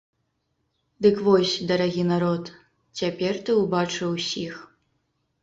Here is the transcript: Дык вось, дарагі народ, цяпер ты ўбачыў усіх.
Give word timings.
Дык 1.05 1.19
вось, 1.27 1.51
дарагі 1.73 2.05
народ, 2.13 2.43
цяпер 3.01 3.33
ты 3.45 3.51
ўбачыў 3.61 4.19
усіх. 4.19 4.53